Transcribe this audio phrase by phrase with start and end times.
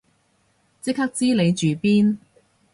[0.81, 2.17] 即刻知你住邊